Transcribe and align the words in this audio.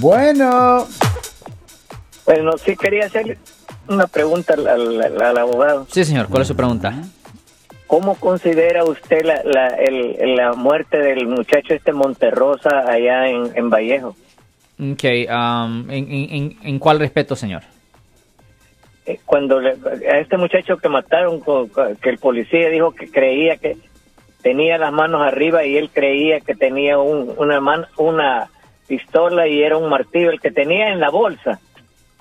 Bueno. 0.00 0.86
Bueno, 2.26 2.58
sí 2.58 2.76
quería 2.76 3.06
hacer 3.06 3.38
una 3.88 4.06
pregunta 4.06 4.54
al, 4.54 4.66
al- 4.68 5.22
al 5.22 5.38
abogado. 5.38 5.86
Sí, 5.90 6.04
señor. 6.04 6.28
¿Cuál 6.28 6.42
es 6.42 6.48
su 6.48 6.56
pregunta? 6.56 6.92
¿Cómo 7.86 8.16
considera 8.16 8.84
usted 8.84 9.22
la, 9.24 9.42
la, 9.44 9.68
el- 9.68 10.36
la 10.36 10.52
muerte 10.52 10.98
del 10.98 11.26
muchacho 11.26 11.72
este 11.74 11.92
Monterrosa 11.92 12.80
allá 12.86 13.28
en, 13.28 13.50
en 13.54 13.70
Vallejo? 13.70 14.14
Ok, 14.78 15.04
um, 15.30 15.90
¿en, 15.90 16.12
en, 16.12 16.30
en- 16.30 16.56
en 16.62 16.78
cuál 16.78 16.98
respeto, 17.00 17.34
señor? 17.34 17.62
Eh, 19.06 19.18
Cuando 19.24 19.58
le- 19.58 19.76
a 20.12 20.18
este 20.20 20.36
muchacho 20.36 20.76
que 20.76 20.88
mataron, 20.90 21.40
que 22.02 22.10
el 22.10 22.18
policía 22.18 22.68
dijo 22.68 22.92
que 22.92 23.10
creía 23.10 23.56
que 23.56 23.78
tenía 24.42 24.76
las 24.76 24.92
manos 24.92 25.22
arriba 25.22 25.64
y 25.64 25.78
él 25.78 25.88
creía 25.92 26.40
que 26.40 26.54
tenía 26.54 26.98
un- 26.98 27.32
una, 27.38 27.58
man- 27.60 27.86
una 27.96 28.50
pistola 28.88 29.46
y 29.46 29.62
era 29.62 29.76
un 29.76 29.88
martillo 29.88 30.30
el 30.30 30.40
que 30.40 30.50
tenía 30.50 30.88
en 30.88 30.98
la 30.98 31.10
bolsa. 31.10 31.60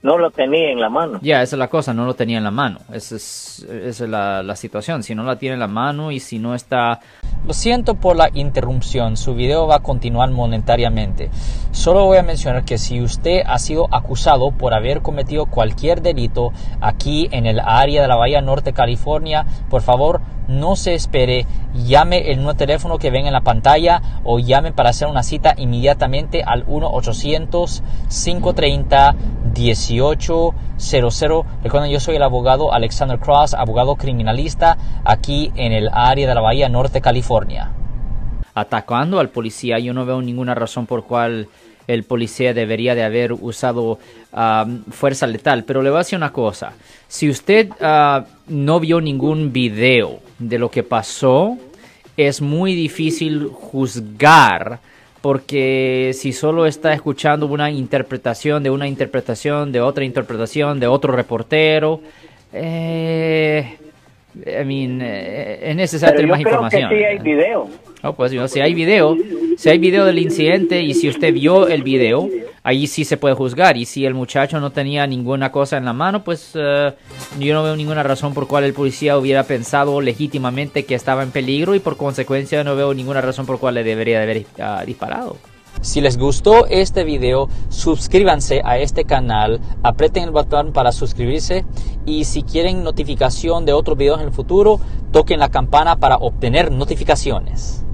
No 0.00 0.16
lo 0.16 0.30
tenía 0.30 0.70
en 0.70 0.80
la 0.80 0.88
mano. 0.88 1.18
Ya, 1.22 1.42
esa 1.42 1.56
es 1.56 1.58
la 1.58 1.66
cosa, 1.68 1.92
no 1.92 2.04
lo 2.04 2.14
tenía 2.14 2.38
en 2.38 2.44
la 2.44 2.52
mano. 2.52 2.78
Esa 2.92 3.16
es, 3.16 3.66
esa 3.68 4.04
es 4.04 4.10
la, 4.10 4.44
la 4.44 4.54
situación. 4.54 5.02
Si 5.02 5.14
no 5.16 5.24
la 5.24 5.36
tiene 5.36 5.54
en 5.54 5.60
la 5.60 5.66
mano 5.66 6.12
y 6.12 6.20
si 6.20 6.38
no 6.38 6.54
está... 6.54 7.00
Lo 7.44 7.52
siento 7.52 7.96
por 7.96 8.14
la 8.14 8.30
interrupción, 8.32 9.16
su 9.16 9.34
video 9.34 9.66
va 9.66 9.76
a 9.76 9.82
continuar 9.82 10.30
monetariamente. 10.30 11.30
Solo 11.72 12.04
voy 12.04 12.18
a 12.18 12.22
mencionar 12.22 12.64
que 12.64 12.78
si 12.78 13.00
usted 13.00 13.42
ha 13.44 13.58
sido 13.58 13.88
acusado 13.92 14.52
por 14.52 14.72
haber 14.72 15.02
cometido 15.02 15.46
cualquier 15.46 16.00
delito 16.00 16.52
aquí 16.80 17.28
en 17.32 17.46
el 17.46 17.58
área 17.58 18.02
de 18.02 18.08
la 18.08 18.16
Bahía 18.16 18.40
Norte, 18.40 18.72
California, 18.72 19.46
por 19.68 19.82
favor 19.82 20.20
no 20.48 20.76
se 20.76 20.94
espere, 20.94 21.46
llame 21.74 22.30
el 22.30 22.38
nuevo 22.38 22.54
teléfono 22.54 22.98
que 22.98 23.10
ven 23.10 23.26
en 23.26 23.34
la 23.34 23.42
pantalla 23.42 24.00
o 24.24 24.38
llame 24.38 24.72
para 24.72 24.90
hacer 24.90 25.06
una 25.08 25.22
cita 25.22 25.54
inmediatamente 25.58 26.42
al 26.42 26.64
1-800-530-1800. 29.58 31.44
Recuerden, 31.62 31.90
yo 31.90 32.00
soy 32.00 32.16
el 32.16 32.22
abogado 32.22 32.72
Alexander 32.72 33.18
Cross, 33.18 33.54
abogado 33.54 33.96
criminalista 33.96 34.76
aquí 35.04 35.52
en 35.56 35.72
el 35.72 35.88
área 35.92 36.28
de 36.28 36.34
la 36.34 36.40
Bahía 36.40 36.68
Norte, 36.68 37.00
California. 37.00 37.72
atacando 38.54 39.20
al 39.20 39.28
policía. 39.30 39.78
Yo 39.78 39.94
no 39.94 40.04
veo 40.04 40.20
ninguna 40.20 40.54
razón 40.54 40.86
por 40.86 41.04
cual 41.04 41.48
el 41.86 42.04
policía 42.04 42.52
debería 42.52 42.94
de 42.94 43.02
haber 43.02 43.32
usado 43.32 43.98
fuerza 44.90 45.26
letal. 45.26 45.64
Pero 45.64 45.82
le 45.82 45.90
voy 45.90 45.96
a 45.96 46.00
decir 46.00 46.16
una 46.16 46.32
cosa. 46.32 46.72
Si 47.06 47.28
usted 47.30 47.70
ah, 47.80 48.24
no 48.48 48.80
vio 48.80 49.00
ningún 49.00 49.52
video 49.52 50.20
de 50.38 50.58
lo 50.58 50.70
que 50.70 50.82
pasó, 50.82 51.56
es 52.16 52.40
muy 52.42 52.74
difícil 52.74 53.48
juzgar. 53.52 54.80
Porque 55.28 56.12
si 56.14 56.32
solo 56.32 56.64
está 56.64 56.94
escuchando 56.94 57.44
una 57.48 57.70
interpretación 57.70 58.62
de 58.62 58.70
una 58.70 58.88
interpretación 58.88 59.70
de 59.72 59.78
otra 59.82 60.02
interpretación 60.02 60.80
de 60.80 60.86
otro 60.86 61.12
reportero, 61.12 62.00
eh, 62.50 63.76
I 64.34 64.64
mean, 64.64 65.02
eh, 65.02 65.70
es 65.70 65.76
necesario 65.76 66.16
Pero 66.16 66.22
tener 66.22 66.28
yo 66.28 66.32
más 66.32 66.40
creo 66.40 66.52
información. 66.54 66.88
que 66.88 66.96
sí 66.96 67.04
hay 67.04 67.18
video. 67.18 67.68
No, 68.02 68.14
pues 68.14 68.50
si 68.50 68.60
hay 68.60 68.72
video, 68.72 69.18
si 69.58 69.68
hay 69.68 69.78
video 69.78 70.04
del 70.04 70.20
incidente 70.20 70.82
y 70.82 70.94
si 70.94 71.08
usted 71.08 71.34
vio 71.34 71.66
el 71.66 71.82
video, 71.82 72.28
ahí 72.62 72.86
sí 72.86 73.04
se 73.04 73.16
puede 73.16 73.34
juzgar. 73.34 73.76
Y 73.76 73.86
si 73.86 74.06
el 74.06 74.14
muchacho 74.14 74.60
no 74.60 74.70
tenía 74.70 75.04
ninguna 75.08 75.50
cosa 75.50 75.76
en 75.76 75.84
la 75.84 75.92
mano, 75.92 76.22
pues 76.22 76.52
eh, 76.54 76.94
yo 77.40 77.54
no 77.54 77.64
veo 77.64 77.74
ninguna 77.74 78.04
razón 78.04 78.34
por 78.34 78.46
cual 78.46 78.62
el 78.62 78.72
policía 78.72 79.18
hubiera 79.18 79.42
pensado 79.42 80.00
legítimamente 80.00 80.84
que 80.84 80.94
estaba 80.94 81.24
en 81.24 81.32
peligro 81.32 81.74
y 81.74 81.80
por 81.80 81.96
consecuencia 81.96 82.62
no 82.62 82.76
veo 82.76 82.94
ninguna 82.94 83.20
razón 83.20 83.46
por 83.46 83.58
cual 83.58 83.74
le 83.74 83.82
debería 83.82 84.18
de 84.18 84.22
haber 84.22 84.46
ah, 84.60 84.84
disparado. 84.86 85.38
Si 85.80 86.00
les 86.00 86.18
gustó 86.18 86.66
este 86.66 87.02
video, 87.02 87.48
suscríbanse 87.68 88.62
a 88.64 88.78
este 88.78 89.06
canal, 89.06 89.60
aprieten 89.82 90.22
el 90.22 90.30
botón 90.30 90.72
para 90.72 90.92
suscribirse 90.92 91.64
y 92.06 92.26
si 92.26 92.44
quieren 92.44 92.84
notificación 92.84 93.64
de 93.64 93.72
otros 93.72 93.98
videos 93.98 94.20
en 94.20 94.26
el 94.26 94.32
futuro, 94.32 94.80
toquen 95.10 95.40
la 95.40 95.48
campana 95.48 95.96
para 95.96 96.14
obtener 96.14 96.70
notificaciones. 96.70 97.84